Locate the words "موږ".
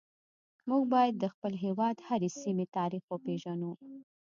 0.69-0.83